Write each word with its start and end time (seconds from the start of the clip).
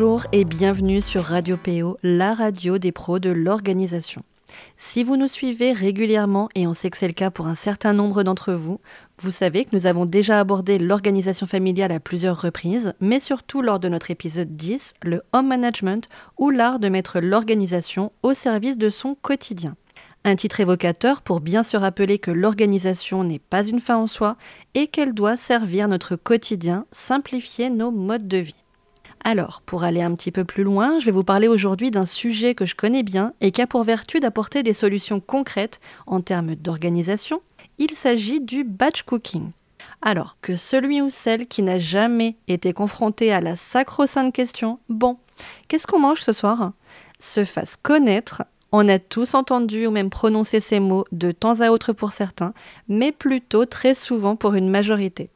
Bonjour 0.00 0.24
et 0.32 0.46
bienvenue 0.46 1.02
sur 1.02 1.24
Radio 1.24 1.58
PO, 1.58 1.98
la 2.02 2.32
radio 2.32 2.78
des 2.78 2.90
pros 2.90 3.18
de 3.18 3.28
l'organisation. 3.28 4.22
Si 4.78 5.04
vous 5.04 5.18
nous 5.18 5.28
suivez 5.28 5.72
régulièrement, 5.72 6.48
et 6.54 6.66
on 6.66 6.72
sait 6.72 6.88
que 6.88 6.96
c'est 6.96 7.06
le 7.06 7.12
cas 7.12 7.30
pour 7.30 7.48
un 7.48 7.54
certain 7.54 7.92
nombre 7.92 8.22
d'entre 8.22 8.54
vous, 8.54 8.80
vous 9.18 9.30
savez 9.30 9.66
que 9.66 9.76
nous 9.76 9.86
avons 9.86 10.06
déjà 10.06 10.40
abordé 10.40 10.78
l'organisation 10.78 11.46
familiale 11.46 11.92
à 11.92 12.00
plusieurs 12.00 12.40
reprises, 12.40 12.94
mais 13.00 13.20
surtout 13.20 13.60
lors 13.60 13.78
de 13.78 13.90
notre 13.90 14.10
épisode 14.10 14.56
10, 14.56 14.94
le 15.02 15.20
home 15.34 15.48
management, 15.48 16.08
ou 16.38 16.48
l'art 16.48 16.78
de 16.78 16.88
mettre 16.88 17.20
l'organisation 17.20 18.10
au 18.22 18.32
service 18.32 18.78
de 18.78 18.88
son 18.88 19.14
quotidien. 19.14 19.76
Un 20.24 20.34
titre 20.34 20.60
évocateur 20.60 21.20
pour 21.20 21.40
bien 21.40 21.62
se 21.62 21.76
rappeler 21.76 22.18
que 22.18 22.30
l'organisation 22.30 23.22
n'est 23.22 23.38
pas 23.38 23.64
une 23.64 23.80
fin 23.80 23.98
en 23.98 24.06
soi 24.06 24.38
et 24.72 24.86
qu'elle 24.86 25.12
doit 25.12 25.36
servir 25.36 25.88
notre 25.88 26.16
quotidien, 26.16 26.86
simplifier 26.90 27.68
nos 27.68 27.90
modes 27.90 28.28
de 28.28 28.38
vie. 28.38 28.59
Alors, 29.22 29.60
pour 29.66 29.84
aller 29.84 30.00
un 30.00 30.14
petit 30.14 30.30
peu 30.30 30.44
plus 30.44 30.64
loin, 30.64 30.98
je 30.98 31.06
vais 31.06 31.12
vous 31.12 31.24
parler 31.24 31.46
aujourd'hui 31.46 31.90
d'un 31.90 32.06
sujet 32.06 32.54
que 32.54 32.64
je 32.64 32.74
connais 32.74 33.02
bien 33.02 33.34
et 33.40 33.50
qui 33.50 33.60
a 33.60 33.66
pour 33.66 33.84
vertu 33.84 34.18
d'apporter 34.18 34.62
des 34.62 34.72
solutions 34.72 35.20
concrètes 35.20 35.80
en 36.06 36.20
termes 36.20 36.54
d'organisation. 36.54 37.42
Il 37.78 37.92
s'agit 37.92 38.40
du 38.40 38.64
batch 38.64 39.02
cooking. 39.02 39.50
Alors, 40.02 40.36
que 40.40 40.56
celui 40.56 41.02
ou 41.02 41.10
celle 41.10 41.46
qui 41.46 41.62
n'a 41.62 41.78
jamais 41.78 42.36
été 42.48 42.72
confronté 42.72 43.32
à 43.32 43.42
la 43.42 43.56
sacro-sainte 43.56 44.32
question 44.32 44.78
Bon, 44.88 45.18
qu'est-ce 45.68 45.86
qu'on 45.86 46.00
mange 46.00 46.22
ce 46.22 46.32
soir? 46.32 46.72
Se 47.18 47.44
fasse 47.44 47.76
connaître. 47.76 48.44
On 48.72 48.88
a 48.88 48.98
tous 48.98 49.34
entendu 49.34 49.86
ou 49.86 49.90
même 49.90 50.10
prononcé 50.10 50.60
ces 50.60 50.80
mots 50.80 51.04
de 51.12 51.32
temps 51.32 51.60
à 51.60 51.70
autre 51.70 51.92
pour 51.92 52.12
certains, 52.12 52.54
mais 52.88 53.12
plutôt 53.12 53.66
très 53.66 53.94
souvent 53.94 54.36
pour 54.36 54.54
une 54.54 54.70
majorité. 54.70 55.28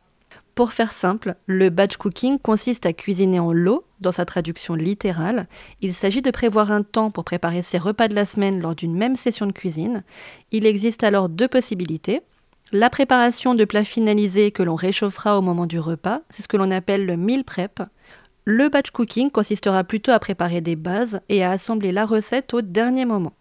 Pour 0.54 0.72
faire 0.72 0.92
simple, 0.92 1.34
le 1.46 1.68
batch 1.68 1.96
cooking 1.96 2.38
consiste 2.38 2.86
à 2.86 2.92
cuisiner 2.92 3.40
en 3.40 3.52
lot, 3.52 3.84
dans 4.00 4.12
sa 4.12 4.24
traduction 4.24 4.74
littérale. 4.74 5.48
Il 5.80 5.92
s'agit 5.92 6.22
de 6.22 6.30
prévoir 6.30 6.70
un 6.70 6.82
temps 6.82 7.10
pour 7.10 7.24
préparer 7.24 7.62
ses 7.62 7.78
repas 7.78 8.06
de 8.06 8.14
la 8.14 8.24
semaine 8.24 8.60
lors 8.60 8.76
d'une 8.76 8.94
même 8.94 9.16
session 9.16 9.46
de 9.46 9.52
cuisine. 9.52 10.04
Il 10.52 10.64
existe 10.64 11.02
alors 11.02 11.28
deux 11.28 11.48
possibilités. 11.48 12.22
La 12.70 12.88
préparation 12.88 13.54
de 13.54 13.64
plats 13.64 13.84
finalisés 13.84 14.52
que 14.52 14.62
l'on 14.62 14.76
réchauffera 14.76 15.38
au 15.38 15.42
moment 15.42 15.66
du 15.66 15.80
repas, 15.80 16.20
c'est 16.30 16.42
ce 16.42 16.48
que 16.48 16.56
l'on 16.56 16.70
appelle 16.70 17.04
le 17.04 17.16
meal 17.16 17.42
prep. 17.44 17.82
Le 18.44 18.68
batch 18.68 18.90
cooking 18.90 19.30
consistera 19.30 19.82
plutôt 19.82 20.12
à 20.12 20.20
préparer 20.20 20.60
des 20.60 20.76
bases 20.76 21.20
et 21.28 21.42
à 21.42 21.50
assembler 21.50 21.90
la 21.90 22.06
recette 22.06 22.54
au 22.54 22.62
dernier 22.62 23.06
moment. 23.06 23.32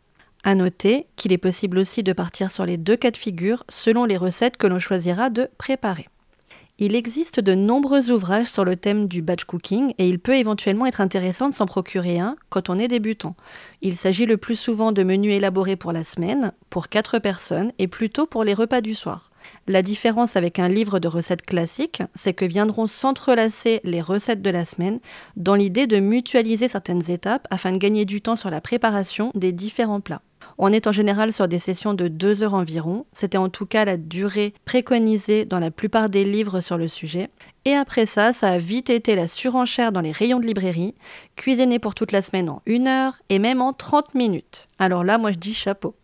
À 0.43 0.55
noter 0.55 1.05
qu'il 1.15 1.31
est 1.31 1.37
possible 1.37 1.77
aussi 1.77 2.01
de 2.01 2.13
partir 2.13 2.49
sur 2.49 2.65
les 2.65 2.77
deux 2.77 2.95
cas 2.95 3.11
de 3.11 3.17
figure 3.17 3.63
selon 3.69 4.05
les 4.05 4.17
recettes 4.17 4.57
que 4.57 4.67
l'on 4.67 4.79
choisira 4.79 5.29
de 5.29 5.49
préparer. 5.57 6.07
Il 6.79 6.95
existe 6.95 7.39
de 7.39 7.53
nombreux 7.53 8.09
ouvrages 8.09 8.47
sur 8.47 8.65
le 8.65 8.75
thème 8.75 9.07
du 9.07 9.21
batch 9.21 9.43
cooking 9.43 9.93
et 9.99 10.09
il 10.09 10.17
peut 10.17 10.35
éventuellement 10.35 10.87
être 10.87 11.01
intéressant 11.01 11.47
de 11.47 11.53
s'en 11.53 11.67
procurer 11.67 12.17
un 12.17 12.35
quand 12.49 12.67
on 12.67 12.79
est 12.79 12.87
débutant. 12.87 13.35
Il 13.83 13.95
s'agit 13.95 14.25
le 14.25 14.37
plus 14.37 14.55
souvent 14.55 14.91
de 14.91 15.03
menus 15.03 15.33
élaborés 15.33 15.75
pour 15.75 15.91
la 15.91 16.03
semaine, 16.03 16.51
pour 16.71 16.89
4 16.89 17.19
personnes 17.19 17.71
et 17.77 17.87
plutôt 17.87 18.25
pour 18.25 18.43
les 18.43 18.55
repas 18.55 18.81
du 18.81 18.95
soir. 18.95 19.29
La 19.67 19.83
différence 19.83 20.35
avec 20.35 20.57
un 20.57 20.67
livre 20.67 20.97
de 20.97 21.07
recettes 21.07 21.45
classique, 21.45 22.01
c'est 22.15 22.33
que 22.33 22.45
viendront 22.45 22.87
s'entrelacer 22.87 23.79
les 23.83 24.01
recettes 24.01 24.41
de 24.41 24.49
la 24.49 24.65
semaine 24.65 24.99
dans 25.35 25.53
l'idée 25.53 25.85
de 25.85 25.99
mutualiser 25.99 26.67
certaines 26.67 27.11
étapes 27.11 27.47
afin 27.51 27.71
de 27.71 27.77
gagner 27.77 28.05
du 28.05 28.19
temps 28.19 28.35
sur 28.35 28.49
la 28.49 28.61
préparation 28.61 29.31
des 29.35 29.51
différents 29.51 30.01
plats. 30.01 30.23
On 30.57 30.71
est 30.71 30.87
en 30.87 30.91
général 30.91 31.33
sur 31.33 31.47
des 31.47 31.59
sessions 31.59 31.93
de 31.93 32.07
deux 32.07 32.43
heures 32.43 32.53
environ. 32.53 33.05
C'était 33.13 33.37
en 33.37 33.49
tout 33.49 33.65
cas 33.65 33.85
la 33.85 33.97
durée 33.97 34.53
préconisée 34.65 35.45
dans 35.45 35.59
la 35.59 35.71
plupart 35.71 36.09
des 36.09 36.25
livres 36.25 36.61
sur 36.61 36.77
le 36.77 36.87
sujet. 36.87 37.29
Et 37.65 37.73
après 37.73 38.05
ça, 38.05 38.33
ça 38.33 38.49
a 38.49 38.57
vite 38.57 38.89
été 38.89 39.15
la 39.15 39.27
surenchère 39.27 39.91
dans 39.91 40.01
les 40.01 40.11
rayons 40.11 40.39
de 40.39 40.45
librairie, 40.45 40.95
cuisiner 41.35 41.79
pour 41.79 41.95
toute 41.95 42.11
la 42.11 42.21
semaine 42.21 42.49
en 42.49 42.61
une 42.65 42.87
heure 42.87 43.15
et 43.29 43.39
même 43.39 43.61
en 43.61 43.73
30 43.73 44.15
minutes. 44.15 44.67
Alors 44.79 45.03
là, 45.03 45.17
moi 45.17 45.31
je 45.31 45.37
dis 45.37 45.53
chapeau. 45.53 45.95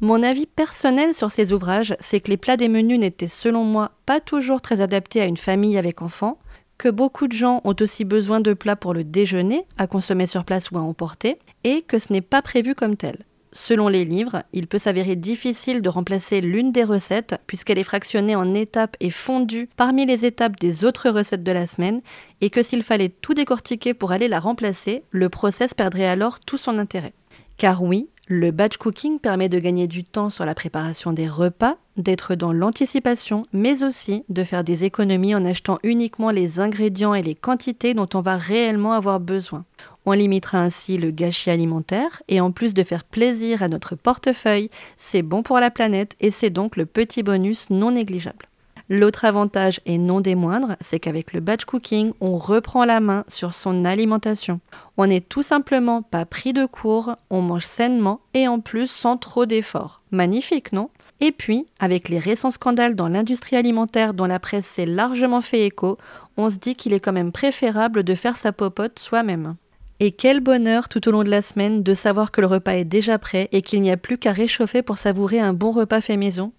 Mon 0.00 0.22
avis 0.22 0.46
personnel 0.46 1.14
sur 1.14 1.30
ces 1.30 1.54
ouvrages, 1.54 1.96
c'est 2.00 2.20
que 2.20 2.30
les 2.30 2.36
plats 2.36 2.58
des 2.58 2.68
menus 2.68 2.98
n'étaient 2.98 3.28
selon 3.28 3.64
moi 3.64 3.92
pas 4.04 4.20
toujours 4.20 4.60
très 4.60 4.82
adaptés 4.82 5.22
à 5.22 5.26
une 5.26 5.38
famille 5.38 5.78
avec 5.78 6.02
enfants, 6.02 6.38
que 6.76 6.90
beaucoup 6.90 7.28
de 7.28 7.32
gens 7.32 7.62
ont 7.64 7.74
aussi 7.80 8.04
besoin 8.04 8.40
de 8.40 8.52
plats 8.52 8.76
pour 8.76 8.92
le 8.92 9.04
déjeuner, 9.04 9.64
à 9.78 9.86
consommer 9.86 10.26
sur 10.26 10.44
place 10.44 10.70
ou 10.70 10.76
à 10.76 10.82
emporter, 10.82 11.38
et 11.64 11.80
que 11.80 11.98
ce 11.98 12.12
n'est 12.12 12.20
pas 12.20 12.42
prévu 12.42 12.74
comme 12.74 12.96
tel. 12.96 13.24
Selon 13.56 13.88
les 13.88 14.04
livres, 14.04 14.42
il 14.52 14.66
peut 14.66 14.76
s'avérer 14.76 15.16
difficile 15.16 15.80
de 15.80 15.88
remplacer 15.88 16.42
l'une 16.42 16.72
des 16.72 16.84
recettes 16.84 17.36
puisqu'elle 17.46 17.78
est 17.78 17.84
fractionnée 17.84 18.36
en 18.36 18.52
étapes 18.52 18.98
et 19.00 19.08
fondue 19.08 19.70
parmi 19.78 20.04
les 20.04 20.26
étapes 20.26 20.60
des 20.60 20.84
autres 20.84 21.08
recettes 21.08 21.42
de 21.42 21.52
la 21.52 21.66
semaine 21.66 22.02
et 22.42 22.50
que 22.50 22.62
s'il 22.62 22.82
fallait 22.82 23.08
tout 23.08 23.32
décortiquer 23.32 23.94
pour 23.94 24.12
aller 24.12 24.28
la 24.28 24.40
remplacer, 24.40 25.04
le 25.10 25.30
process 25.30 25.72
perdrait 25.72 26.04
alors 26.04 26.38
tout 26.40 26.58
son 26.58 26.76
intérêt. 26.76 27.14
Car 27.56 27.82
oui, 27.82 28.10
le 28.28 28.50
batch 28.50 28.76
cooking 28.76 29.20
permet 29.20 29.48
de 29.48 29.58
gagner 29.58 29.86
du 29.86 30.04
temps 30.04 30.28
sur 30.28 30.44
la 30.44 30.54
préparation 30.54 31.14
des 31.14 31.26
repas, 31.28 31.78
d'être 31.96 32.34
dans 32.34 32.52
l'anticipation, 32.52 33.46
mais 33.54 33.84
aussi 33.84 34.24
de 34.28 34.44
faire 34.44 34.64
des 34.64 34.84
économies 34.84 35.34
en 35.34 35.46
achetant 35.46 35.78
uniquement 35.82 36.30
les 36.30 36.60
ingrédients 36.60 37.14
et 37.14 37.22
les 37.22 37.34
quantités 37.34 37.94
dont 37.94 38.08
on 38.12 38.20
va 38.20 38.36
réellement 38.36 38.92
avoir 38.92 39.18
besoin. 39.18 39.64
On 40.08 40.12
limitera 40.12 40.60
ainsi 40.60 40.98
le 40.98 41.10
gâchis 41.10 41.50
alimentaire 41.50 42.22
et 42.28 42.40
en 42.40 42.52
plus 42.52 42.74
de 42.74 42.84
faire 42.84 43.02
plaisir 43.02 43.64
à 43.64 43.68
notre 43.68 43.96
portefeuille, 43.96 44.70
c'est 44.96 45.22
bon 45.22 45.42
pour 45.42 45.58
la 45.58 45.70
planète 45.70 46.14
et 46.20 46.30
c'est 46.30 46.50
donc 46.50 46.76
le 46.76 46.86
petit 46.86 47.24
bonus 47.24 47.70
non 47.70 47.90
négligeable. 47.90 48.46
L'autre 48.88 49.24
avantage, 49.24 49.80
et 49.84 49.98
non 49.98 50.20
des 50.20 50.36
moindres, 50.36 50.76
c'est 50.80 51.00
qu'avec 51.00 51.32
le 51.32 51.40
batch 51.40 51.64
cooking, 51.64 52.12
on 52.20 52.36
reprend 52.36 52.84
la 52.84 53.00
main 53.00 53.24
sur 53.26 53.52
son 53.52 53.84
alimentation. 53.84 54.60
On 54.96 55.08
n'est 55.08 55.20
tout 55.20 55.42
simplement 55.42 56.02
pas 56.02 56.24
pris 56.24 56.52
de 56.52 56.66
court, 56.66 57.16
on 57.28 57.42
mange 57.42 57.64
sainement 57.64 58.20
et 58.32 58.46
en 58.46 58.60
plus 58.60 58.88
sans 58.88 59.16
trop 59.16 59.44
d'efforts. 59.44 60.02
Magnifique, 60.12 60.72
non? 60.72 60.90
Et 61.18 61.32
puis, 61.32 61.66
avec 61.80 62.08
les 62.08 62.20
récents 62.20 62.52
scandales 62.52 62.94
dans 62.94 63.08
l'industrie 63.08 63.56
alimentaire 63.56 64.14
dont 64.14 64.26
la 64.26 64.38
presse 64.38 64.66
s'est 64.66 64.86
largement 64.86 65.40
fait 65.40 65.66
écho, 65.66 65.98
on 66.36 66.48
se 66.48 66.56
dit 66.58 66.74
qu'il 66.76 66.92
est 66.92 67.00
quand 67.00 67.12
même 67.12 67.32
préférable 67.32 68.04
de 68.04 68.14
faire 68.14 68.36
sa 68.36 68.52
popote 68.52 69.00
soi-même. 69.00 69.56
Et 69.98 70.12
quel 70.12 70.40
bonheur 70.40 70.88
tout 70.88 71.08
au 71.08 71.10
long 71.10 71.24
de 71.24 71.30
la 71.30 71.40
semaine 71.40 71.82
de 71.82 71.94
savoir 71.94 72.30
que 72.30 72.42
le 72.42 72.46
repas 72.46 72.72
est 72.74 72.84
déjà 72.84 73.18
prêt 73.18 73.48
et 73.52 73.62
qu'il 73.62 73.80
n'y 73.80 73.90
a 73.90 73.96
plus 73.96 74.18
qu'à 74.18 74.32
réchauffer 74.32 74.82
pour 74.82 74.98
savourer 74.98 75.40
un 75.40 75.54
bon 75.54 75.70
repas 75.70 76.02
fait 76.02 76.18
maison. 76.18 76.52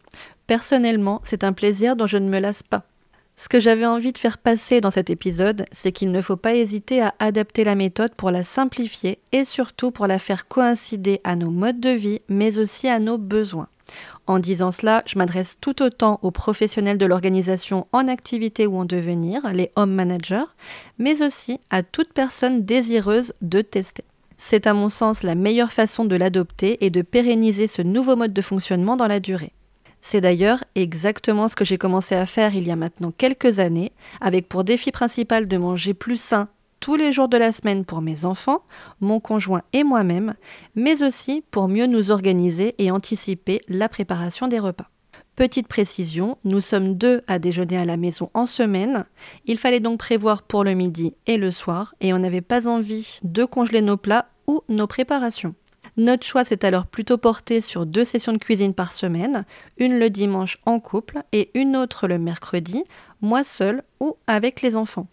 Personnellement, 0.47 1.21
c'est 1.23 1.43
un 1.43 1.53
plaisir 1.53 1.95
dont 1.95 2.07
je 2.07 2.17
ne 2.17 2.29
me 2.29 2.39
lasse 2.39 2.63
pas. 2.63 2.83
Ce 3.39 3.47
que 3.47 3.59
j'avais 3.59 3.85
envie 3.85 4.13
de 4.13 4.17
faire 4.17 4.39
passer 4.39 4.81
dans 4.81 4.89
cet 4.89 5.11
épisode, 5.11 5.65
c'est 5.71 5.91
qu'il 5.91 6.11
ne 6.11 6.21
faut 6.21 6.37
pas 6.37 6.55
hésiter 6.55 7.01
à 7.01 7.13
adapter 7.19 7.63
la 7.63 7.75
méthode 7.75 8.15
pour 8.15 8.31
la 8.31 8.43
simplifier 8.43 9.19
et 9.31 9.45
surtout 9.45 9.91
pour 9.91 10.07
la 10.07 10.17
faire 10.17 10.47
coïncider 10.47 11.21
à 11.23 11.35
nos 11.35 11.51
modes 11.51 11.79
de 11.79 11.91
vie, 11.91 12.21
mais 12.29 12.57
aussi 12.57 12.87
à 12.87 12.97
nos 12.97 13.19
besoins. 13.19 13.67
En 14.25 14.39
disant 14.39 14.71
cela, 14.71 15.03
je 15.05 15.17
m'adresse 15.17 15.57
tout 15.61 15.81
autant 15.81 16.19
aux 16.21 16.31
professionnels 16.31 16.97
de 16.97 17.05
l'organisation 17.05 17.87
en 17.91 18.07
activité 18.07 18.67
ou 18.67 18.77
en 18.77 18.85
devenir, 18.85 19.41
les 19.53 19.71
home 19.75 19.93
managers, 19.93 20.45
mais 20.97 21.21
aussi 21.21 21.59
à 21.69 21.83
toute 21.83 22.13
personne 22.13 22.65
désireuse 22.65 23.33
de 23.41 23.61
tester. 23.61 24.03
C'est 24.37 24.67
à 24.67 24.73
mon 24.73 24.89
sens 24.89 25.23
la 25.23 25.35
meilleure 25.35 25.71
façon 25.71 26.05
de 26.05 26.15
l'adopter 26.15 26.85
et 26.85 26.89
de 26.89 27.01
pérenniser 27.01 27.67
ce 27.67 27.81
nouveau 27.81 28.15
mode 28.15 28.33
de 28.33 28.41
fonctionnement 28.41 28.95
dans 28.95 29.07
la 29.07 29.19
durée. 29.19 29.53
C'est 30.01 30.21
d'ailleurs 30.21 30.63
exactement 30.75 31.47
ce 31.47 31.55
que 31.55 31.65
j'ai 31.65 31.77
commencé 31.77 32.13
à 32.15 32.25
faire 32.25 32.55
il 32.55 32.67
y 32.67 32.71
a 32.71 32.75
maintenant 32.75 33.11
quelques 33.11 33.59
années, 33.59 33.91
avec 34.21 34.47
pour 34.47 34.63
défi 34.63 34.91
principal 34.91 35.47
de 35.47 35.57
manger 35.57 35.93
plus 35.93 36.21
sain 36.21 36.49
tous 36.79 36.95
les 36.95 37.11
jours 37.11 37.27
de 37.27 37.37
la 37.37 37.51
semaine 37.51 37.85
pour 37.85 38.01
mes 38.01 38.25
enfants, 38.25 38.63
mon 38.99 39.19
conjoint 39.19 39.63
et 39.73 39.83
moi-même, 39.83 40.35
mais 40.75 41.03
aussi 41.03 41.43
pour 41.51 41.67
mieux 41.67 41.85
nous 41.85 42.11
organiser 42.11 42.75
et 42.77 42.91
anticiper 42.91 43.61
la 43.67 43.89
préparation 43.89 44.47
des 44.47 44.59
repas. 44.59 44.89
Petite 45.35 45.67
précision, 45.67 46.39
nous 46.45 46.61
sommes 46.61 46.95
deux 46.95 47.21
à 47.27 47.37
déjeuner 47.37 47.77
à 47.77 47.85
la 47.85 47.95
maison 47.95 48.31
en 48.33 48.47
semaine. 48.47 49.05
Il 49.45 49.59
fallait 49.59 49.79
donc 49.79 49.99
prévoir 49.99 50.41
pour 50.41 50.63
le 50.63 50.73
midi 50.73 51.13
et 51.27 51.37
le 51.37 51.51
soir, 51.51 51.93
et 52.01 52.11
on 52.11 52.19
n'avait 52.19 52.41
pas 52.41 52.67
envie 52.67 53.19
de 53.21 53.45
congeler 53.45 53.81
nos 53.81 53.97
plats 53.97 54.29
ou 54.47 54.61
nos 54.67 54.87
préparations. 54.87 55.53
Notre 55.95 56.25
choix 56.25 56.43
s'est 56.43 56.65
alors 56.65 56.85
plutôt 56.85 57.17
porté 57.17 57.61
sur 57.61 57.85
deux 57.85 58.03
sessions 58.03 58.33
de 58.33 58.37
cuisine 58.37 58.73
par 58.73 58.91
semaine, 58.91 59.45
une 59.77 59.99
le 59.99 60.09
dimanche 60.09 60.57
en 60.65 60.79
couple 60.79 61.23
et 61.31 61.51
une 61.53 61.75
autre 61.75 62.07
le 62.07 62.17
mercredi, 62.17 62.83
moi 63.21 63.43
seule 63.43 63.83
ou 63.99 64.15
avec 64.27 64.61
les 64.61 64.75
enfants. 64.75 65.07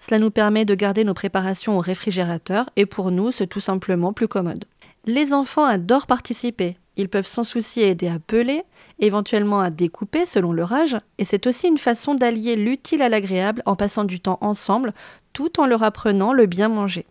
Cela 0.00 0.18
nous 0.18 0.30
permet 0.30 0.64
de 0.64 0.74
garder 0.74 1.04
nos 1.04 1.14
préparations 1.14 1.76
au 1.76 1.80
réfrigérateur 1.80 2.70
et 2.76 2.86
pour 2.86 3.10
nous, 3.10 3.30
c'est 3.30 3.46
tout 3.46 3.60
simplement 3.60 4.12
plus 4.12 4.28
commode. 4.28 4.64
Les 5.04 5.32
enfants 5.32 5.64
adorent 5.64 6.06
participer. 6.06 6.76
Ils 6.96 7.08
peuvent 7.08 7.26
sans 7.26 7.44
souci 7.44 7.80
aider 7.80 8.08
à 8.08 8.18
peler, 8.18 8.64
éventuellement 8.98 9.60
à 9.60 9.70
découper 9.70 10.26
selon 10.26 10.52
leur 10.52 10.72
âge, 10.72 10.96
et 11.18 11.24
c'est 11.24 11.46
aussi 11.46 11.66
une 11.66 11.78
façon 11.78 12.14
d'allier 12.14 12.54
l'utile 12.54 13.02
à 13.02 13.08
l'agréable 13.08 13.62
en 13.64 13.76
passant 13.76 14.04
du 14.04 14.20
temps 14.20 14.38
ensemble 14.42 14.92
tout 15.32 15.58
en 15.58 15.66
leur 15.66 15.82
apprenant 15.82 16.32
le 16.32 16.46
bien 16.46 16.68
manger. 16.68 17.06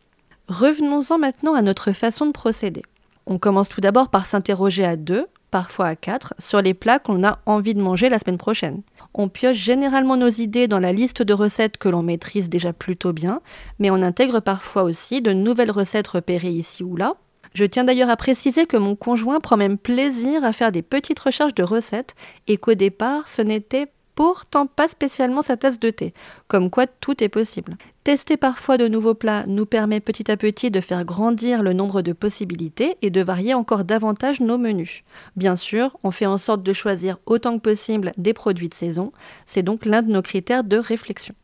Revenons-en 0.48 1.18
maintenant 1.18 1.56
à 1.56 1.62
notre 1.62 1.92
façon 1.92 2.28
de 2.28 2.32
procéder. 2.32 2.84
On 3.26 3.40
commence 3.40 3.70
tout 3.70 3.82
d'abord 3.82 4.10
par 4.10 4.26
s'interroger 4.26 4.84
à 4.84 4.96
deux, 4.96 5.26
parfois 5.50 5.88
à 5.88 5.96
quatre, 5.96 6.34
sur 6.38 6.62
les 6.62 6.74
plats 6.74 7.00
qu'on 7.00 7.24
a 7.24 7.40
envie 7.46 7.74
de 7.74 7.82
manger 7.82 8.10
la 8.10 8.20
semaine 8.20 8.38
prochaine. 8.38 8.82
On 9.14 9.28
pioche 9.28 9.58
généralement 9.58 10.18
nos 10.18 10.30
idées 10.30 10.68
dans 10.68 10.80
la 10.80 10.94
liste 10.94 11.22
de 11.22 11.34
recettes 11.34 11.78
que 11.78 11.90
l'on 11.90 12.02
maîtrise 12.02 12.50
déjà 12.50 12.74
plutôt 12.74 13.14
bien, 13.14 13.42
mais 13.80 13.90
on 13.90 14.02
intègre 14.02 14.40
parfois 14.40 14.84
aussi 14.84 15.22
de 15.22 15.34
nouvelles 15.34 15.72
recettes 15.72 16.08
repérées 16.08 16.52
ici 16.52 16.84
ou 16.84 16.96
là, 16.96 17.16
je 17.54 17.66
tiens 17.66 17.84
d'ailleurs 17.84 18.10
à 18.10 18.16
préciser 18.16 18.66
que 18.66 18.78
mon 18.78 18.96
conjoint 18.96 19.42
prend 19.42 19.58
même 19.58 19.78
plaisir 19.78 20.44
à 20.46 20.54
faire 20.54 20.72
des 20.72 20.82
petites 20.82 21.20
recherches 21.20 21.54
de 21.54 21.64
recettes 21.64 22.16
et 22.48 22.58
qu'au 22.58 22.76
départ, 22.76 23.28
ce 23.28 23.42
n'était 23.42 23.88
pourtant 24.16 24.68
pas 24.68 24.88
spécialement 24.88 25.42
sa 25.42 25.58
tasse 25.58 25.80
de 25.80 25.90
thé, 25.90 26.14
comme 26.48 26.70
quoi 26.70 26.88
tout 26.88 27.24
est 27.24 27.30
possible. 27.30 27.78
Tester 28.04 28.38
parfois 28.38 28.78
de 28.78 28.88
nouveaux 28.88 29.14
plats 29.14 29.46
nous 29.48 29.66
permet 29.66 30.00
petit 30.00 30.30
à 30.32 30.38
petit 30.38 30.72
de 30.72 30.82
faire 30.82 31.06
grandir 31.06 31.64
le 31.64 31.74
nombre 31.74 32.02
de 32.02 32.14
possibilités 32.14 32.98
et 33.02 33.10
de 33.10 33.22
varier 33.22 33.54
encore 33.54 33.84
davantage 33.84 34.42
nos 34.42 34.58
menus. 34.58 35.04
Bien 35.36 35.56
sûr, 35.56 35.98
on 36.04 36.12
fait 36.12 36.26
en 36.26 36.38
sorte 36.38 36.64
de 36.64 36.74
choisir 36.74 37.18
autant 37.26 37.58
que 37.58 37.64
possible 37.64 38.12
des 38.18 38.34
produits 38.34 38.70
de 38.70 38.74
saison, 38.74 39.12
c'est 39.46 39.64
donc 39.64 39.86
l'un 39.86 40.02
de 40.02 40.12
nos 40.12 40.22
critères 40.22 40.64
de 40.64 40.78
réflexion. 40.78 41.36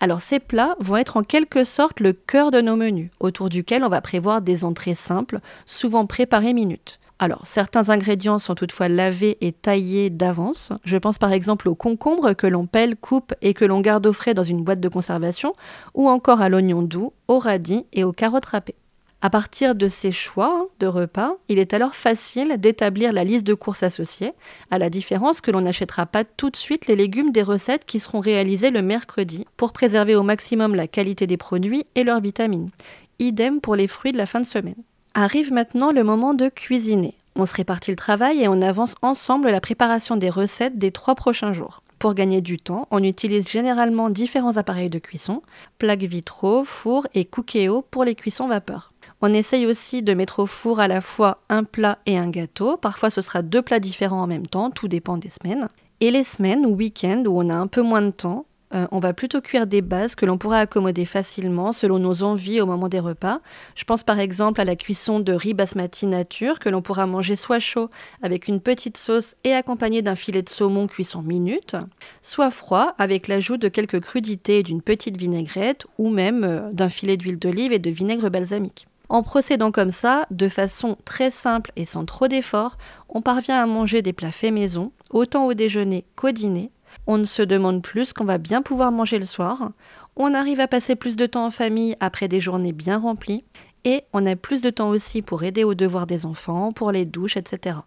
Alors 0.00 0.22
ces 0.22 0.40
plats 0.40 0.76
vont 0.80 0.96
être 0.96 1.18
en 1.18 1.22
quelque 1.22 1.62
sorte 1.62 2.00
le 2.00 2.14
cœur 2.14 2.50
de 2.50 2.62
nos 2.62 2.74
menus, 2.74 3.10
autour 3.20 3.50
duquel 3.50 3.84
on 3.84 3.88
va 3.88 4.00
prévoir 4.00 4.40
des 4.40 4.64
entrées 4.64 4.94
simples, 4.94 5.40
souvent 5.66 6.06
préparées 6.06 6.54
minutes. 6.54 6.98
Alors, 7.22 7.42
certains 7.44 7.90
ingrédients 7.90 8.38
sont 8.38 8.54
toutefois 8.54 8.88
lavés 8.88 9.36
et 9.42 9.52
taillés 9.52 10.08
d'avance. 10.08 10.70
Je 10.84 10.96
pense 10.96 11.18
par 11.18 11.32
exemple 11.32 11.68
au 11.68 11.74
concombre 11.74 12.32
que 12.32 12.46
l'on 12.46 12.64
pèle, 12.64 12.96
coupe 12.96 13.34
et 13.42 13.52
que 13.52 13.66
l'on 13.66 13.82
garde 13.82 14.06
au 14.06 14.14
frais 14.14 14.32
dans 14.32 14.42
une 14.42 14.64
boîte 14.64 14.80
de 14.80 14.88
conservation, 14.88 15.54
ou 15.92 16.08
encore 16.08 16.40
à 16.40 16.48
l'oignon 16.48 16.80
doux, 16.80 17.12
au 17.28 17.38
radis 17.38 17.84
et 17.92 18.04
aux 18.04 18.12
carottes 18.12 18.46
râpées. 18.46 18.74
À 19.20 19.28
partir 19.28 19.74
de 19.74 19.86
ces 19.86 20.12
choix 20.12 20.68
de 20.80 20.86
repas, 20.86 21.34
il 21.50 21.58
est 21.58 21.74
alors 21.74 21.94
facile 21.94 22.56
d'établir 22.56 23.12
la 23.12 23.22
liste 23.22 23.46
de 23.46 23.52
courses 23.52 23.82
associées, 23.82 24.32
à 24.70 24.78
la 24.78 24.88
différence 24.88 25.42
que 25.42 25.50
l'on 25.50 25.60
n'achètera 25.60 26.06
pas 26.06 26.24
tout 26.24 26.48
de 26.48 26.56
suite 26.56 26.86
les 26.86 26.96
légumes 26.96 27.32
des 27.32 27.42
recettes 27.42 27.84
qui 27.84 28.00
seront 28.00 28.20
réalisées 28.20 28.70
le 28.70 28.80
mercredi 28.80 29.46
pour 29.58 29.74
préserver 29.74 30.14
au 30.14 30.22
maximum 30.22 30.74
la 30.74 30.86
qualité 30.86 31.26
des 31.26 31.36
produits 31.36 31.84
et 31.96 32.04
leurs 32.04 32.22
vitamines. 32.22 32.70
Idem 33.18 33.60
pour 33.60 33.76
les 33.76 33.88
fruits 33.88 34.12
de 34.12 34.16
la 34.16 34.24
fin 34.24 34.40
de 34.40 34.46
semaine. 34.46 34.82
Arrive 35.14 35.52
maintenant 35.52 35.90
le 35.90 36.04
moment 36.04 36.34
de 36.34 36.48
cuisiner. 36.48 37.14
On 37.34 37.44
se 37.44 37.54
répartit 37.54 37.90
le 37.90 37.96
travail 37.96 38.42
et 38.42 38.48
on 38.48 38.62
avance 38.62 38.94
ensemble 39.02 39.50
la 39.50 39.60
préparation 39.60 40.16
des 40.16 40.30
recettes 40.30 40.78
des 40.78 40.92
trois 40.92 41.16
prochains 41.16 41.52
jours. 41.52 41.82
Pour 41.98 42.14
gagner 42.14 42.40
du 42.40 42.58
temps, 42.58 42.86
on 42.92 43.02
utilise 43.02 43.50
généralement 43.50 44.08
différents 44.08 44.56
appareils 44.56 44.88
de 44.88 45.00
cuisson, 45.00 45.42
plaques 45.78 46.04
vitraux, 46.04 46.62
fours 46.64 47.08
et 47.12 47.24
cookéo 47.24 47.84
pour 47.90 48.04
les 48.04 48.14
cuissons 48.14 48.46
vapeur. 48.46 48.92
On 49.20 49.34
essaye 49.34 49.66
aussi 49.66 50.02
de 50.02 50.14
mettre 50.14 50.38
au 50.38 50.46
four 50.46 50.78
à 50.78 50.88
la 50.88 51.00
fois 51.00 51.38
un 51.48 51.64
plat 51.64 51.98
et 52.06 52.16
un 52.16 52.30
gâteau. 52.30 52.76
Parfois, 52.76 53.10
ce 53.10 53.20
sera 53.20 53.42
deux 53.42 53.62
plats 53.62 53.80
différents 53.80 54.22
en 54.22 54.26
même 54.28 54.46
temps, 54.46 54.70
tout 54.70 54.88
dépend 54.88 55.18
des 55.18 55.28
semaines. 55.28 55.68
Et 56.00 56.10
les 56.10 56.24
semaines 56.24 56.64
ou 56.64 56.70
week-ends 56.70 57.24
où 57.26 57.38
on 57.38 57.50
a 57.50 57.54
un 57.54 57.66
peu 57.66 57.82
moins 57.82 58.00
de 58.00 58.10
temps, 58.10 58.46
euh, 58.74 58.86
on 58.92 59.00
va 59.00 59.12
plutôt 59.12 59.40
cuire 59.40 59.66
des 59.66 59.82
bases 59.82 60.14
que 60.14 60.26
l'on 60.26 60.38
pourra 60.38 60.58
accommoder 60.58 61.04
facilement 61.04 61.72
selon 61.72 61.98
nos 61.98 62.22
envies 62.22 62.60
au 62.60 62.66
moment 62.66 62.88
des 62.88 63.00
repas. 63.00 63.40
Je 63.74 63.84
pense 63.84 64.04
par 64.04 64.20
exemple 64.20 64.60
à 64.60 64.64
la 64.64 64.76
cuisson 64.76 65.20
de 65.20 65.32
riz 65.32 65.54
basmati 65.54 66.06
nature 66.06 66.58
que 66.58 66.68
l'on 66.68 66.82
pourra 66.82 67.06
manger 67.06 67.36
soit 67.36 67.58
chaud 67.58 67.90
avec 68.22 68.46
une 68.46 68.60
petite 68.60 68.96
sauce 68.96 69.34
et 69.44 69.52
accompagné 69.52 70.02
d'un 70.02 70.14
filet 70.14 70.42
de 70.42 70.48
saumon 70.48 70.86
cuisson 70.86 71.22
minute, 71.22 71.76
soit 72.22 72.50
froid 72.50 72.94
avec 72.98 73.26
l'ajout 73.26 73.56
de 73.56 73.68
quelques 73.68 74.00
crudités 74.00 74.60
et 74.60 74.62
d'une 74.62 74.82
petite 74.82 75.16
vinaigrette 75.16 75.86
ou 75.98 76.08
même 76.08 76.44
euh, 76.44 76.70
d'un 76.72 76.88
filet 76.88 77.16
d'huile 77.16 77.38
d'olive 77.38 77.72
et 77.72 77.78
de 77.78 77.90
vinaigre 77.90 78.30
balsamique. 78.30 78.86
En 79.08 79.24
procédant 79.24 79.72
comme 79.72 79.90
ça, 79.90 80.26
de 80.30 80.48
façon 80.48 80.96
très 81.04 81.32
simple 81.32 81.72
et 81.74 81.84
sans 81.84 82.04
trop 82.04 82.28
d'efforts, 82.28 82.78
on 83.08 83.22
parvient 83.22 83.60
à 83.60 83.66
manger 83.66 84.02
des 84.02 84.12
plats 84.12 84.30
faits 84.30 84.54
maison, 84.54 84.92
autant 85.10 85.46
au 85.46 85.54
déjeuner 85.54 86.04
qu'au 86.14 86.30
dîner. 86.30 86.70
On 87.06 87.18
ne 87.18 87.24
se 87.24 87.42
demande 87.42 87.82
plus 87.82 88.06
ce 88.06 88.14
qu'on 88.14 88.24
va 88.24 88.38
bien 88.38 88.62
pouvoir 88.62 88.92
manger 88.92 89.18
le 89.18 89.26
soir. 89.26 89.72
On 90.16 90.34
arrive 90.34 90.60
à 90.60 90.68
passer 90.68 90.96
plus 90.96 91.16
de 91.16 91.26
temps 91.26 91.46
en 91.46 91.50
famille 91.50 91.96
après 92.00 92.28
des 92.28 92.40
journées 92.40 92.72
bien 92.72 92.98
remplies. 92.98 93.44
Et 93.84 94.02
on 94.12 94.26
a 94.26 94.36
plus 94.36 94.60
de 94.60 94.70
temps 94.70 94.90
aussi 94.90 95.22
pour 95.22 95.42
aider 95.42 95.64
aux 95.64 95.74
devoirs 95.74 96.06
des 96.06 96.26
enfants, 96.26 96.72
pour 96.72 96.92
les 96.92 97.06
douches, 97.06 97.36
etc. 97.36 97.78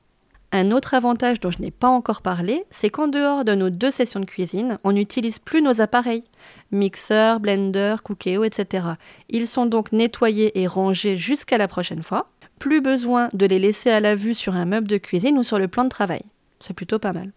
Un 0.56 0.71
autre 0.71 0.94
avantage 0.94 1.39
dont 1.39 1.50
je 1.50 1.62
n'ai 1.62 1.71
pas 1.71 1.88
encore 1.88 2.21
parlé, 2.21 2.63
c'est 2.69 2.92
qu'en 2.92 3.07
dehors 3.07 3.44
de 3.44 3.56
nos 3.56 3.71
deux 3.71 3.89
sessions 3.89 4.19
de 4.19 4.25
cuisine, 4.25 4.77
on 4.83 4.92
n'utilise 4.92 5.39
plus 5.39 5.63
nos 5.63 5.81
appareils. 5.81 6.24
Mixeur, 6.71 7.39
blender, 7.39 7.95
cookéo, 8.04 8.44
etc. 8.44 8.88
Ils 9.30 9.48
sont 9.48 9.66
donc 9.66 9.92
nettoyés 9.92 10.59
et 10.62 10.68
rangés 10.68 11.18
jusqu'à 11.18 11.57
la 11.57 11.68
prochaine 11.68 12.04
fois. 12.04 12.30
Plus 12.59 12.81
besoin 12.81 13.30
de 13.33 13.48
les 13.48 13.57
laisser 13.57 13.89
à 13.89 14.00
la 14.00 14.13
vue 14.13 14.36
sur 14.36 14.56
un 14.56 14.66
meuble 14.66 14.88
de 14.88 14.98
cuisine 14.98 15.39
ou 15.39 15.44
sur 15.44 15.57
le 15.57 15.68
plan 15.68 15.86
de 15.86 15.89
travail. 15.89 16.21
C'est 16.59 16.75
plutôt 16.75 17.00
pas 17.00 17.13
mal. 17.13 17.31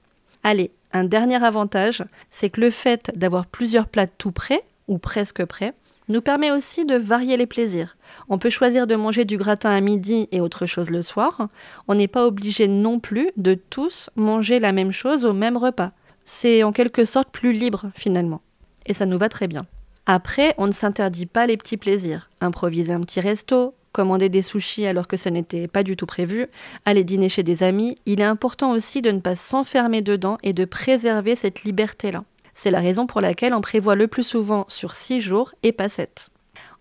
Allez, 0.48 0.70
un 0.92 1.02
dernier 1.02 1.42
avantage, 1.42 2.04
c'est 2.30 2.50
que 2.50 2.60
le 2.60 2.70
fait 2.70 3.10
d'avoir 3.16 3.46
plusieurs 3.46 3.88
plats 3.88 4.06
tout 4.06 4.30
prêts, 4.30 4.62
ou 4.86 4.96
presque 4.96 5.44
prêts, 5.44 5.74
nous 6.06 6.20
permet 6.20 6.52
aussi 6.52 6.84
de 6.84 6.94
varier 6.94 7.36
les 7.36 7.46
plaisirs. 7.46 7.96
On 8.28 8.38
peut 8.38 8.48
choisir 8.48 8.86
de 8.86 8.94
manger 8.94 9.24
du 9.24 9.38
gratin 9.38 9.70
à 9.70 9.80
midi 9.80 10.28
et 10.30 10.40
autre 10.40 10.64
chose 10.66 10.90
le 10.90 11.02
soir. 11.02 11.48
On 11.88 11.96
n'est 11.96 12.06
pas 12.06 12.28
obligé 12.28 12.68
non 12.68 13.00
plus 13.00 13.32
de 13.36 13.54
tous 13.54 14.08
manger 14.14 14.60
la 14.60 14.70
même 14.70 14.92
chose 14.92 15.24
au 15.24 15.32
même 15.32 15.56
repas. 15.56 15.90
C'est 16.26 16.62
en 16.62 16.70
quelque 16.70 17.04
sorte 17.04 17.30
plus 17.30 17.52
libre 17.52 17.90
finalement. 17.96 18.40
Et 18.86 18.94
ça 18.94 19.04
nous 19.04 19.18
va 19.18 19.28
très 19.28 19.48
bien. 19.48 19.66
Après, 20.06 20.54
on 20.58 20.68
ne 20.68 20.72
s'interdit 20.72 21.26
pas 21.26 21.48
les 21.48 21.56
petits 21.56 21.76
plaisirs. 21.76 22.30
Improviser 22.40 22.92
un 22.92 23.00
petit 23.00 23.18
resto, 23.18 23.74
commander 23.96 24.28
des 24.28 24.42
sushis 24.42 24.86
alors 24.86 25.08
que 25.08 25.16
ce 25.16 25.30
n'était 25.30 25.68
pas 25.68 25.82
du 25.82 25.96
tout 25.96 26.04
prévu, 26.04 26.48
aller 26.84 27.02
dîner 27.02 27.30
chez 27.30 27.42
des 27.42 27.62
amis, 27.62 27.96
il 28.04 28.20
est 28.20 28.24
important 28.24 28.72
aussi 28.72 29.00
de 29.00 29.10
ne 29.10 29.20
pas 29.20 29.36
s'enfermer 29.36 30.02
dedans 30.02 30.36
et 30.42 30.52
de 30.52 30.66
préserver 30.66 31.34
cette 31.34 31.64
liberté-là. 31.64 32.22
C'est 32.52 32.70
la 32.70 32.80
raison 32.80 33.06
pour 33.06 33.22
laquelle 33.22 33.54
on 33.54 33.62
prévoit 33.62 33.96
le 33.96 34.06
plus 34.06 34.22
souvent 34.22 34.66
sur 34.68 34.96
6 34.96 35.22
jours 35.22 35.54
et 35.62 35.72
pas 35.72 35.88
7. 35.88 36.28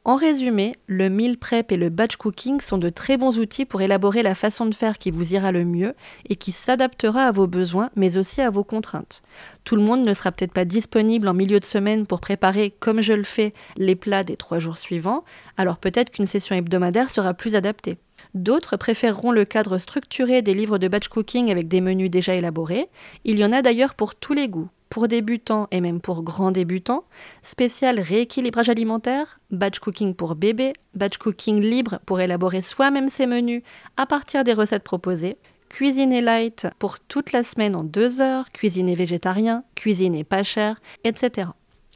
En 0.07 0.17
résumé, 0.17 0.75
le 0.85 1.09
meal 1.09 1.35
prep 1.35 1.71
et 1.71 1.77
le 1.77 1.89
batch 1.89 2.15
cooking 2.15 2.61
sont 2.61 2.77
de 2.77 2.89
très 2.89 3.17
bons 3.17 3.39
outils 3.39 3.65
pour 3.65 3.81
élaborer 3.81 4.21
la 4.21 4.35
façon 4.35 4.67
de 4.67 4.75
faire 4.75 4.99
qui 4.99 5.09
vous 5.09 5.33
ira 5.33 5.51
le 5.51 5.65
mieux 5.65 5.95
et 6.29 6.35
qui 6.35 6.51
s'adaptera 6.51 7.23
à 7.23 7.31
vos 7.31 7.47
besoins 7.47 7.89
mais 7.95 8.15
aussi 8.15 8.39
à 8.39 8.51
vos 8.51 8.63
contraintes. 8.63 9.23
Tout 9.63 9.75
le 9.75 9.81
monde 9.81 10.05
ne 10.05 10.13
sera 10.13 10.31
peut-être 10.31 10.53
pas 10.53 10.63
disponible 10.63 11.27
en 11.27 11.33
milieu 11.33 11.59
de 11.59 11.65
semaine 11.65 12.05
pour 12.05 12.19
préparer, 12.19 12.69
comme 12.79 13.01
je 13.01 13.13
le 13.13 13.23
fais, 13.23 13.51
les 13.77 13.95
plats 13.95 14.23
des 14.23 14.37
trois 14.37 14.59
jours 14.59 14.77
suivants, 14.77 15.23
alors 15.57 15.77
peut-être 15.77 16.11
qu'une 16.11 16.27
session 16.27 16.55
hebdomadaire 16.55 17.09
sera 17.09 17.33
plus 17.33 17.55
adaptée. 17.55 17.97
D'autres 18.35 18.77
préféreront 18.77 19.31
le 19.31 19.43
cadre 19.43 19.79
structuré 19.79 20.43
des 20.43 20.53
livres 20.53 20.77
de 20.77 20.87
batch 20.87 21.07
cooking 21.07 21.49
avec 21.49 21.67
des 21.67 21.81
menus 21.81 22.11
déjà 22.11 22.35
élaborés. 22.35 22.89
Il 23.23 23.39
y 23.39 23.45
en 23.45 23.51
a 23.51 23.63
d'ailleurs 23.63 23.95
pour 23.95 24.13
tous 24.13 24.33
les 24.33 24.49
goûts 24.49 24.69
pour 24.89 25.07
débutants 25.07 25.67
et 25.71 25.81
même 25.81 26.01
pour 26.01 26.23
grands 26.23 26.51
débutants, 26.51 27.03
spécial 27.41 27.99
rééquilibrage 27.99 28.69
alimentaire, 28.69 29.39
batch 29.51 29.79
cooking 29.79 30.13
pour 30.13 30.35
bébé, 30.35 30.73
batch 30.93 31.17
cooking 31.17 31.59
libre 31.61 31.99
pour 32.05 32.19
élaborer 32.19 32.61
soi-même 32.61 33.09
ses 33.09 33.27
menus 33.27 33.63
à 33.97 34.05
partir 34.05 34.43
des 34.43 34.53
recettes 34.53 34.83
proposées, 34.83 35.37
cuisiner 35.69 36.21
light 36.21 36.67
pour 36.79 36.99
toute 36.99 37.31
la 37.31 37.43
semaine 37.43 37.75
en 37.75 37.83
deux 37.83 38.21
heures, 38.21 38.51
cuisiner 38.51 38.95
végétarien, 38.95 39.63
cuisiner 39.75 40.23
pas 40.23 40.43
cher, 40.43 40.79
etc. 41.03 41.49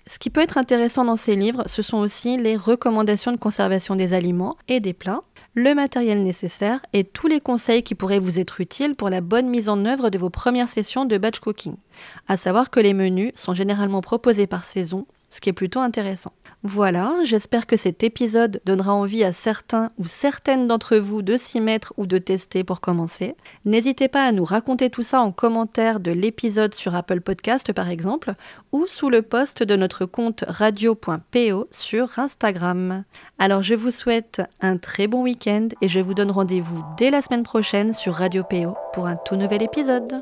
Ce 0.09 0.17
qui 0.17 0.31
peut 0.31 0.41
être 0.41 0.57
intéressant 0.57 1.05
dans 1.05 1.15
ces 1.15 1.35
livres, 1.35 1.63
ce 1.67 1.83
sont 1.83 1.99
aussi 1.99 2.35
les 2.37 2.57
recommandations 2.57 3.31
de 3.31 3.37
conservation 3.37 3.95
des 3.95 4.13
aliments 4.13 4.57
et 4.67 4.79
des 4.79 4.93
plats, 4.93 5.21
le 5.59 5.75
matériel 5.75 6.23
nécessaire 6.23 6.79
et 6.93 7.03
tous 7.03 7.27
les 7.27 7.41
conseils 7.41 7.83
qui 7.83 7.93
pourraient 7.93 8.19
vous 8.19 8.39
être 8.39 8.61
utiles 8.61 8.95
pour 8.95 9.09
la 9.09 9.19
bonne 9.19 9.49
mise 9.49 9.67
en 9.67 9.83
œuvre 9.85 10.09
de 10.09 10.17
vos 10.17 10.29
premières 10.29 10.69
sessions 10.69 11.03
de 11.03 11.17
batch 11.17 11.39
cooking. 11.39 11.75
À 12.29 12.37
savoir 12.37 12.69
que 12.69 12.79
les 12.79 12.93
menus 12.93 13.33
sont 13.35 13.53
généralement 13.53 13.99
proposés 13.99 14.47
par 14.47 14.63
saison, 14.63 15.05
ce 15.29 15.41
qui 15.41 15.49
est 15.49 15.53
plutôt 15.53 15.79
intéressant. 15.79 16.33
Voilà, 16.63 17.15
j'espère 17.23 17.67
que 17.67 17.77
cet 17.77 18.03
épisode 18.03 18.59
donnera 18.65 18.93
envie 18.93 19.23
à 19.23 19.31
certains 19.31 19.91
ou 19.97 20.05
certaines 20.05 20.67
d'entre 20.67 20.97
vous 20.97 21.21
de 21.21 21.37
s'y 21.37 21.61
mettre 21.61 21.93
ou 21.95 22.05
de 22.05 22.17
tester 22.17 22.65
pour 22.65 22.81
commencer. 22.81 23.37
N'hésitez 23.63 24.09
pas 24.09 24.25
à 24.25 24.33
nous 24.33 24.43
raconter 24.43 24.89
tout 24.89 25.01
ça 25.01 25.21
en 25.21 25.31
commentaire 25.31 26.01
de 26.01 26.11
l'épisode 26.11 26.75
sur 26.75 26.95
Apple 26.95 27.21
Podcast 27.21 27.71
par 27.71 27.89
exemple, 27.89 28.33
ou 28.73 28.87
sous 28.87 29.09
le 29.09 29.21
post 29.21 29.63
de 29.63 29.75
notre 29.77 30.05
compte 30.05 30.43
radio.po 30.47 31.67
sur 31.71 32.19
Instagram. 32.19 33.05
Alors 33.37 33.63
je 33.63 33.75
vous 33.75 33.91
souhaite 33.91 34.41
un 34.59 34.75
très 34.75 35.07
bon 35.07 35.23
week-end 35.23 35.69
et 35.81 35.87
je 35.87 36.01
vous 36.01 36.13
donne 36.13 36.31
rendez-vous 36.31 36.83
dès 36.97 37.09
la 37.09 37.21
semaine 37.21 37.43
prochaine 37.43 37.93
sur 37.93 38.15
Radio 38.15 38.43
PO 38.43 38.75
pour 38.93 39.07
un 39.07 39.15
tout 39.15 39.37
nouvel 39.37 39.63
épisode. 39.63 40.21